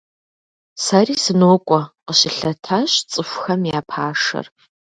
Сэри 0.83 1.15
сынокӀуэ,– 1.23 1.81
къыщылъэтащ 2.05 2.91
цӀыхухэм 3.09 3.61
я 3.77 3.79
пашэр. 3.89 4.45